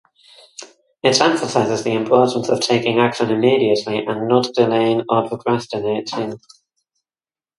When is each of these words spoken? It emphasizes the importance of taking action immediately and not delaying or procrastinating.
It 1.03 1.21
emphasizes 1.21 1.83
the 1.83 1.93
importance 1.93 2.49
of 2.49 2.59
taking 2.59 2.97
action 2.97 3.29
immediately 3.29 3.99
and 4.03 4.27
not 4.27 4.47
delaying 4.55 5.03
or 5.07 5.27
procrastinating. 5.27 6.39